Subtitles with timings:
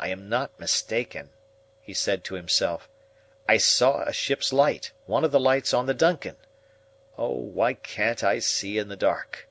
[0.00, 1.30] "I am not mistaken,"
[1.80, 2.88] he said to himself;
[3.48, 6.34] "I saw a ship's light, one of the lights on the DUNCAN!
[7.16, 7.28] Oh!
[7.34, 9.48] why can't I see in the dark?"